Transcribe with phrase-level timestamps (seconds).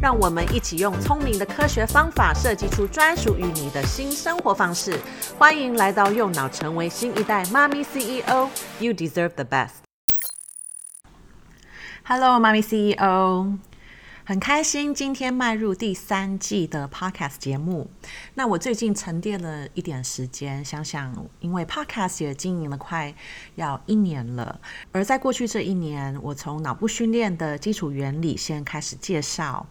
[0.00, 4.96] 让我们一起用聪明的科学方法设计出专属于你的新生活方式。
[5.36, 8.48] 欢迎来到右脑，成为新一代妈咪 CEO。
[8.78, 9.70] You deserve the best。
[12.04, 13.58] Hello，妈咪 CEO。
[14.28, 17.88] 很开心今天迈入第三季的 Podcast 节目。
[18.34, 23.14] 那我最近沉淀了一点时间，想想，因为 Podcast 也经营了快
[23.54, 24.60] 要一年了。
[24.92, 29.66] 而在过去这一年，我从脑部训练的基础原理先开始介绍，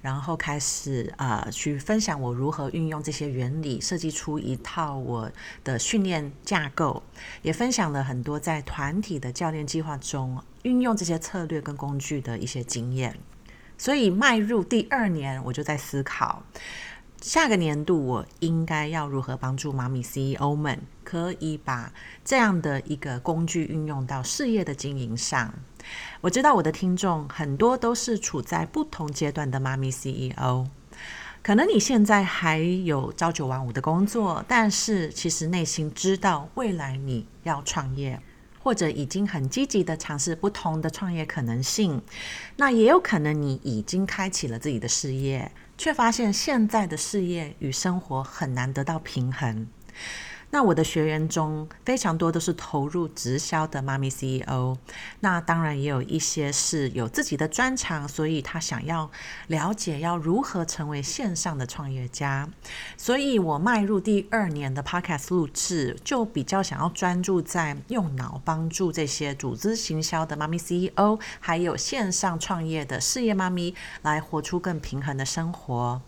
[0.00, 5.30] 然后开始呃去分享我如何运用这些原理，设计出一套我
[5.62, 7.02] 的训练架构，
[7.42, 13.14] 也分享了很多在团体的教练计划中运用这些策略跟工具的一些经验。
[13.78, 16.42] 所以迈入第二年，我就在思考，
[17.22, 21.92] 下个年度我应该要如何帮助妈咪 CEO 们，可以把
[22.24, 25.54] 这样的一个工具运用到事业的经营上。
[26.20, 30.66] 我知道我的听众很多都是处在不同阶段的妈咪 CEO，
[31.42, 38.20] 可能你现在还有朝九晚五的工作，但是其实内心知道未来你要创业。
[38.62, 42.02] 或者已经很积极的尝试不同的创业可能性，
[42.56, 49.66] 那也有可能你已经开启了自己的事业，却发现现在的事业与生活很难得到平衡。
[50.50, 54.76] 那我的学员中非常多都是投入直销的妈咪 CEO，
[55.20, 59.10] 那当然也有一些是有自己的专长，所以他想要
[59.48, 62.48] 了解要如何成为线上的创业家。
[62.96, 76.00] 所以我迈入第二年的 Podcast 录制，就比较想要专注在用脑帮助这些组织行销的妈咪 CEO，还有线上创业的事业妈咪，来活出更平衡的生活。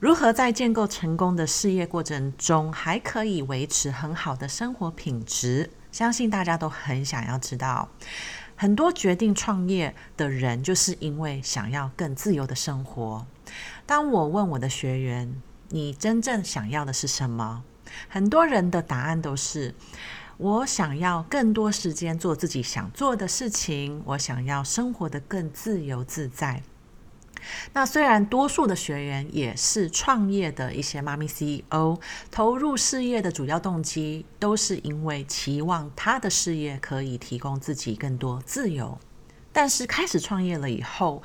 [0.00, 5.68] 如何在建构成功的事业过程中，还可以维持很好的生活品质？
[5.92, 7.86] 相信大家都很想要知道。
[8.56, 13.26] 很多决定创业的人，就是因为想要更自由的生活。
[13.84, 15.34] 当我问我的学员
[15.68, 17.62] ：“你真正想要的是什么？”
[18.08, 19.74] 很多人的答案都是
[20.38, 26.62] ：“我想要更多时间做自己想做的事情，我想要生活得更自由自在。”
[27.72, 31.98] 那虽然多数的学员也是创业的一些妈咪 CEO，
[32.30, 38.98] 投入事业的主要动机都是因为期望他的事业可以提供自己更多自由，
[39.52, 41.22] 但是开始创业了以后，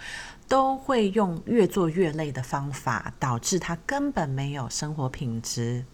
[0.47, 5.85] 都会用越做越累的方法，导致他根本没有生活品质。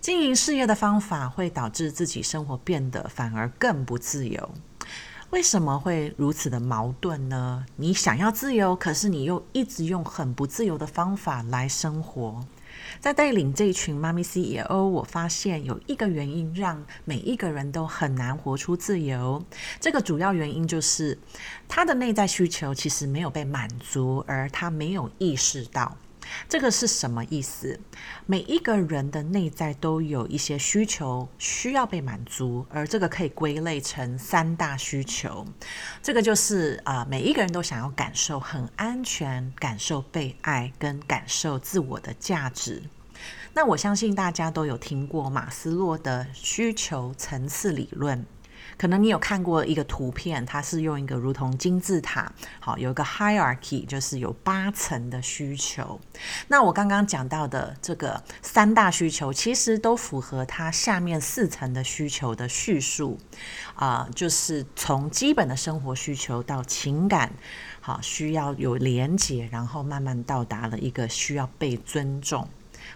[0.00, 4.54] 经营事业的方法会导致自己生活变得反而更不自由。
[5.30, 7.66] 为什么会如此的矛盾呢？
[7.76, 12.46] 你想要自由，可是你又一直用很不自由的方法来生活。
[13.00, 19.42] 在带领这一群妈咪 CEO，我发现有一个原因让每一个人都很难活出自由。
[19.80, 21.18] 这个主要原因就是
[21.66, 25.96] 他的内在需求其实没有被满足，而他没有意识到。
[26.48, 27.78] 这个是什么意思？
[28.26, 35.46] 每一个人的内在都有一些需求需要被满足，而这个可以归类成三大需求。
[36.02, 42.82] 这个就是啊、每一个人都想要感受很安全，感受被爱，跟感受自我的价值。
[43.54, 48.24] 那我相信大家都有听过马斯洛的需求层次理论。
[48.78, 55.98] 可能你有看过一个图片，它是用一个如同金字塔，好，有一个 hierarchy，就是有八层的需求。
[56.48, 63.18] 那我刚刚讲到的这个三大需求，其实都符合它下面四层的需求的叙述，
[63.74, 67.32] 啊、就是从基本的生活需求到情感，
[67.80, 72.46] 好，需要有连接，然后慢慢到达了一个需要被尊重。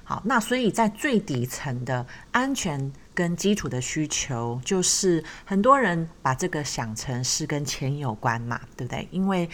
[0.04, 2.92] 好，那所以在最底层的安全。
[3.20, 9.06] 跟基础的需求，就是很多人把这个想成是跟钱有关嘛，对不对？
[9.10, 9.46] 因为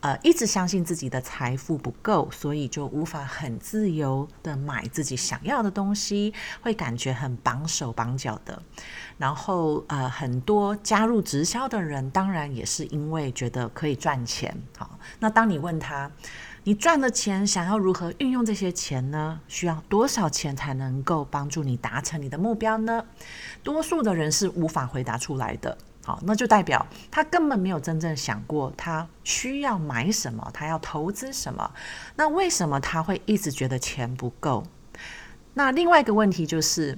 [0.00, 6.32] 呃，一直相信自己的财富不够，所以就无法很自由的买自己想要的东西，
[6.62, 8.62] 会感觉很绑手绑脚的。
[9.18, 14.56] 然后呃，很多加入直销的人，当然也是因为觉得可以赚钱。
[14.78, 16.10] 好，那当你问他，
[16.64, 19.40] 你赚的钱，想要如何运用这些钱呢？
[19.48, 23.04] 需要多少钱才能够帮助你达成你的目标呢？
[23.64, 25.76] 多数的人是无法回答出来的。
[26.04, 31.68] 好，那就代表他根本没有真正想过他需要买什么，他要投资什么。
[32.14, 34.64] 那为什么他会一直觉得钱不够？
[35.54, 36.96] 那另外一个问题就是，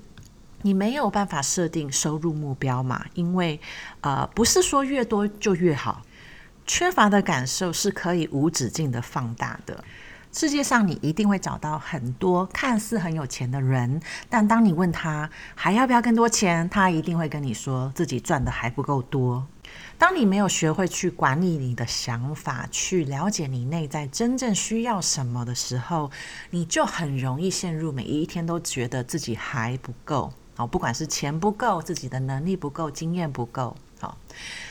[0.61, 3.07] 你没有办法设定收入目标嘛？
[3.15, 3.59] 因为
[4.03, 6.03] 呃，不是说越多就越好，
[6.67, 9.85] 缺乏的感受是可以无止境的放大的。
[10.33, 19.47] 世界上你一定会找到很多看似很有钱的人，但当你问他还要不要更多钱，他一定会跟你说自己赚的还不够多。
[19.97, 26.11] 当你没有学会去管理你的想法，去了解你内在真正需要什么的时候，
[26.51, 30.33] 你就很容易陷入每一天都觉得自己还不够。
[30.57, 33.77] 好，不管是钱不够，自己的能力不够，经验不够。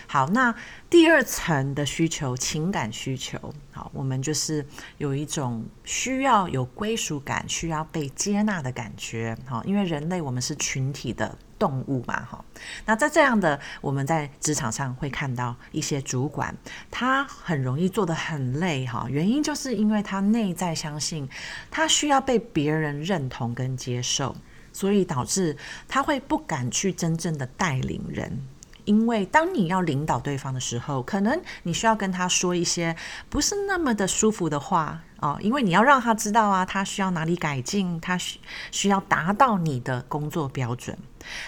[0.05, 0.53] 好，那
[0.91, 3.39] 第二层的需求，情感需求，
[3.71, 4.63] 好，我们就是
[4.99, 12.45] 有一种需要有归属感，需要被接纳的感觉，好，因为人类我们是群体的动物嘛，哈，
[12.85, 16.55] 那在这样的我们在职场上会看到一些主管，
[16.91, 21.27] 他很容易做得很累，哈，原因就是因为他内在相信
[21.71, 24.35] 他需要被别人认同跟接受，
[24.71, 25.57] 所以导致
[25.87, 28.39] 他会不敢去真正的带领人。
[28.85, 32.95] 因为当你要领导对方的时候，可能你需要跟他说一些
[33.29, 38.39] 不是那么的舒服的话哦，因为你要让他知道啊，他需要哪里改进，他需
[38.71, 40.97] 需要达到你的工作标准。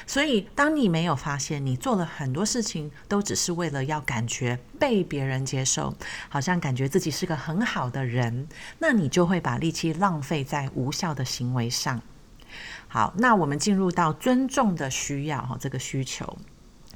[0.08, 5.94] 所以，当你没有发现你做了很多事情都只是为了要感觉被别人接受，
[6.30, 8.48] 好像感觉自己是个很好的人，
[8.80, 12.02] 那你就会把力气浪费在无效的行为上。
[12.88, 16.38] 好，那我们进入到尊重的需要哈，这个需求。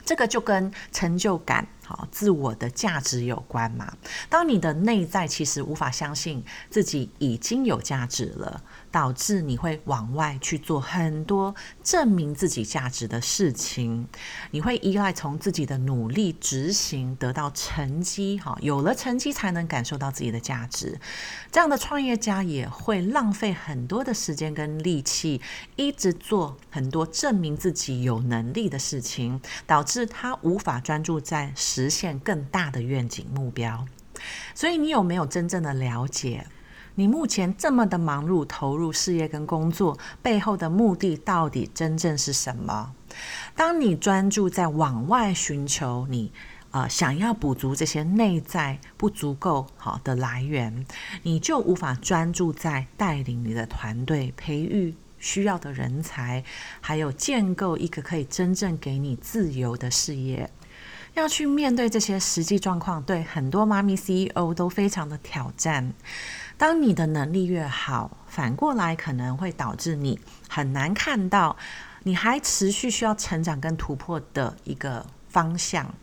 [0.09, 3.91] 这个就跟成就感、好自我的价值有关嘛。
[4.29, 8.61] 当你的内在其实无法相信自己已经有价值了。
[8.91, 11.53] 导致你会往外去做很多
[11.83, 14.07] 证明自己价值的事情，
[14.49, 20.99] 你会依赖从自己的努力执行得到成绩，哈，有了成绩才能感受到自己的价值。
[21.51, 25.39] 这样的创业家也会浪费很多的时间跟力气，
[25.75, 33.85] 一直做很多证明自己有能力的事情，导致他无法专注在实现更大的愿景目标。
[34.53, 36.45] 所以，你有没有真正的了解？
[36.95, 42.93] 你目前这么的忙碌，投入事业跟工作背后的目的到底真正是什么？
[43.55, 46.33] 当你专注在往外寻求你，
[46.71, 50.85] 呃，想要补足这些内在不足够好的来源，
[51.23, 56.43] 你就无法专注在带领你的团队、培育需要的人才，
[56.81, 60.49] 还有建构一个可以真正给你自由的事业。
[61.19, 65.93] 要去面对这些实际状况，对很多妈咪 CEO 都非常的挑战。
[66.57, 71.55] 当你的能力越好，反过来可能会导致你很难看到
[72.03, 75.93] 你还持续需要成长跟突破的一个方向。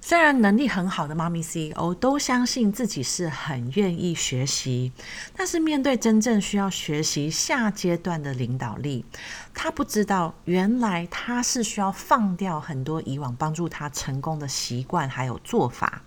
[0.00, 4.90] 虽然能力很好的妈咪 CEO 都相信自己是很愿意学习，
[5.36, 9.04] 但是面对真正需要学习下阶段的领导力，
[9.52, 16.02] 他不知道原来他是需要放掉很多以往帮助他成功的习惯还有做法。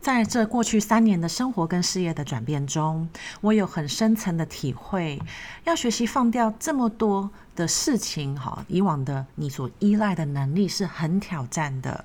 [0.00, 3.08] 在这过去三年的生活跟事业的转变中，
[3.40, 5.20] 我有很深层的体会，
[5.64, 12.04] 要学习放掉这么多的事情，哈，以往的你所依赖的能力是很挑战的，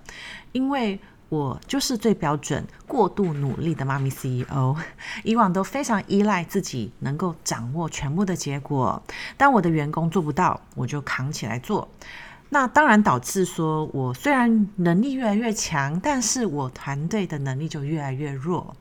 [0.54, 1.00] 因为
[1.34, 4.76] 我就是最标准过度努力的妈咪 CEO，
[5.26, 9.02] 以往都非常依赖自己能够掌握全部的结果，
[9.36, 11.90] 当我的员工做不到，我就扛起来做。
[12.50, 18.76] 那当然导致说，我虽然能力越来越强，但是我团队的能力就越来越弱。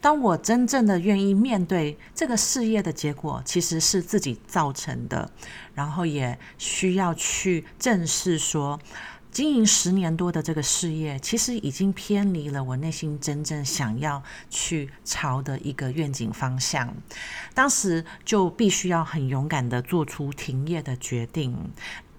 [0.00, 5.28] 当我真正的愿意面对这个事业的结果，其实是自己造成的，
[5.74, 8.78] 然后也需要去正视说，
[9.30, 16.94] 经营十年多的这个事业，其实已经偏离了我内心真正想要去朝的一个愿景方向。
[17.52, 21.70] 当时就必须要很勇敢的做出停业的决定。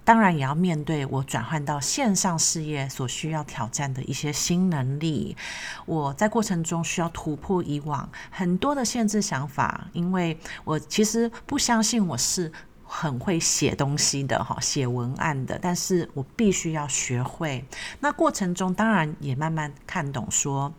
[0.04, 5.36] 当然也要面对我转换到线上事业所需要挑战的一些新能力。
[5.84, 12.50] 我在过程中需要突破以往很多的限制想法，因为我其实不相信我是
[12.88, 15.58] 很会写东西的哈，写文案的。
[15.62, 17.64] 但是我必须要学会。
[18.00, 20.74] 那过程中当然也慢慢看懂说。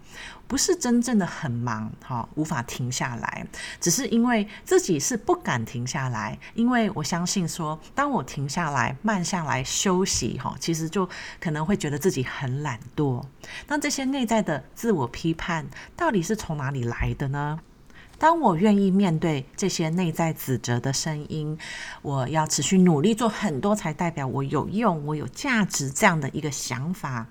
[0.47, 3.45] 不是真正的很忙，哈，无法停下来，
[3.79, 11.07] 只是因为自己是不敢停下来，因为我相信说，当我停下来、慢下来休息，哈，其实就
[11.39, 13.23] 可能会觉得自己很懒惰。
[13.67, 17.59] 那这些内在的自我批判到底是从哪里来的呢？
[18.19, 21.57] 当我愿意面对这些内在指责的声音，
[22.01, 27.25] 我要持续努力做很多才代表我有用、我有价值这样的一个想法，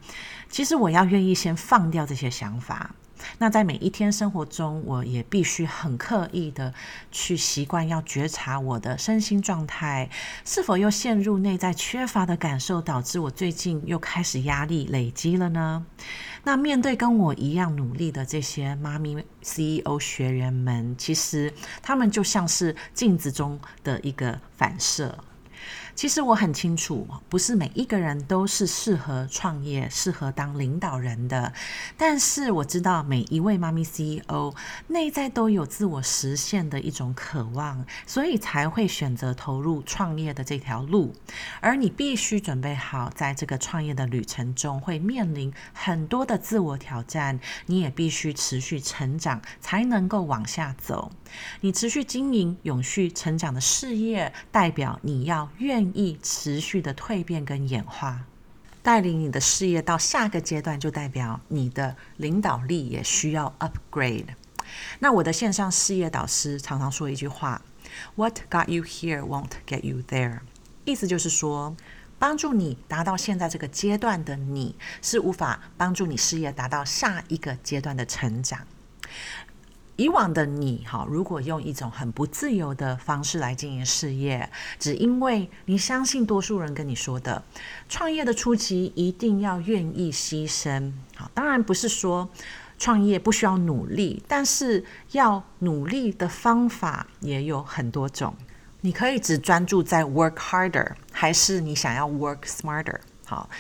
[0.49, 2.95] 其实我要愿意先放掉这些想法。
[3.39, 6.73] 那在每一天生活中，我也必须很刻意的
[7.11, 10.09] 去习惯，要觉察我的身心状态
[10.45, 15.85] 是否又陷入内在缺乏的感受，导致我最近又开始压力累积了呢？
[16.49, 21.53] 那面对跟我一样努力的这些妈咪 CEO 学员们，其实
[21.83, 25.15] 他们就像是镜子中的一个反射。
[25.99, 31.53] 其实我很清楚，不是每一个人都是适合创业、适合当领导人的。
[31.97, 34.55] 但是我知道，每一位妈咪 CEO
[34.87, 41.13] 内在都有自我实现的一种渴望，所以才会选择投入创业的这条路。
[41.61, 51.11] 而你必须准备好，在这个创业的旅程中会面临很多的自我挑战，你也必须持续成长，才能够往下走。
[51.63, 58.25] 你持续经营永续成长的事业，代表你要愿意持续的蜕变跟演化，
[58.83, 64.27] 带领你的事业到下个阶段，就代表你的领导力也需要 upgrade。
[64.99, 67.63] 那我的线上事业导师常常说一句话
[68.17, 70.41] ：“What got you here won't get you there。”
[70.85, 71.77] 意思就是说，
[72.19, 78.67] 帮助你达到现在这个阶段的你，是无法帮助你事业达到下一个阶段的成长。
[79.99, 87.43] 以往的你，哈，如果用一种很不自由的方式来经营事业，只因为你相信多数人跟你说的，
[87.89, 90.93] 创业的初期一定要愿意牺牲。
[91.17, 92.29] 好，当然不是说
[92.79, 98.33] 创业不需要努力，但是要努力的方法也有很多种。
[98.83, 103.01] 你可以只专注在 work harder，还是你想要 work smarter？
[103.27, 103.51] 好。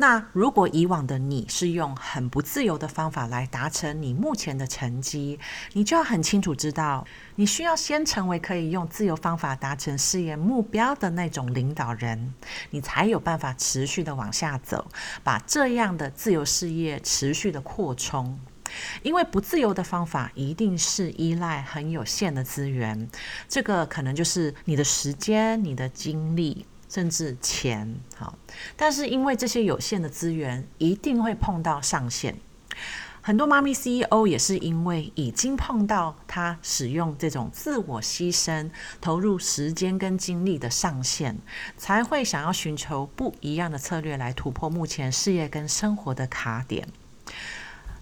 [0.00, 5.38] 那如果以往的你是用很不自由的方法来达成你目前的成绩，
[5.74, 12.32] 你就要很清楚知道，你需要先成为可以用自由方法达成事业目标的那种领导人，
[12.70, 14.90] 你才有办法持续的往下走，
[15.22, 18.40] 把这样的自由事业持续的扩充。
[19.02, 23.06] 因为不自由的方法一定是依赖很有限的资源，
[23.46, 26.64] 这个可能就是你的时间、你的精力。
[26.90, 28.36] 甚至钱，好，
[28.76, 32.34] 但是因为这些有限的资源一定会碰到上限，
[33.22, 38.68] 很多妈咪 CEO 也是因为已经碰到他使用这种自我牺牲、
[39.00, 41.38] 投入时间跟精力的上限，
[41.76, 46.88] 才会想要寻求不一样的策略来突破目前事业跟生活的卡点。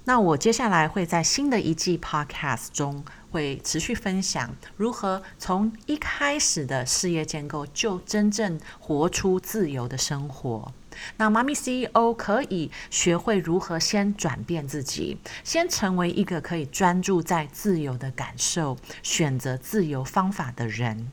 [0.09, 10.73] 那我接下来会在新的一季 Podcast 中会持续分享如何从一开始的事业建构就真正活出自由的生活。
[11.19, 21.13] 那妈咪 CEO 可以学会如何先转变自己，先成为一个可以专注在自由的感受、选择自由方法的人。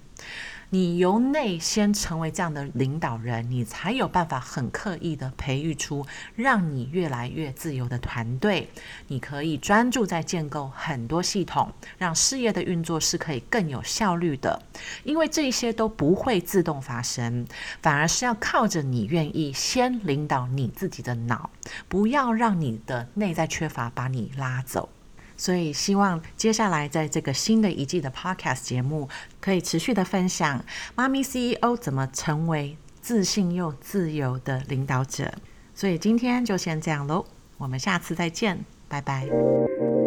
[0.76, 6.06] 你由内先成为这样的领导人，你才有办法很刻意的培育出
[6.36, 8.70] 让你越来越自由的团队。
[9.08, 14.62] 你可以专注在建构很多系统，让事业的运作是可以更有效率的。
[15.06, 17.48] 因为这些都不会自动发生，
[17.82, 21.50] 反而是要靠着你愿意先领导你自己的脑，
[21.88, 24.90] 不要让你的内在缺乏把你拉走。
[25.38, 29.10] 所以，希望接下来在这个新的一季的 Podcast 节目，
[29.42, 30.64] 可以持续的分享
[30.96, 35.34] 妈咪 CEO 怎么成为自信又自由的领导者。
[35.74, 37.26] 所以今天就先这样喽，
[37.58, 40.05] 我们下次再见，拜拜。